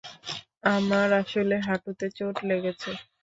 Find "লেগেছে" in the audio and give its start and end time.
2.49-2.91